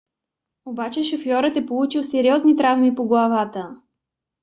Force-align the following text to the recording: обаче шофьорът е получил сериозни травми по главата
обаче 0.65 1.03
шофьорът 1.03 1.57
е 1.57 1.65
получил 1.65 2.03
сериозни 2.03 2.55
травми 2.55 2.95
по 2.95 3.05
главата 3.07 3.77